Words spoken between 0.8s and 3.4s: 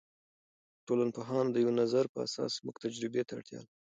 ټولنپوهانو د یوه نظر په اساس موږ تجربې ته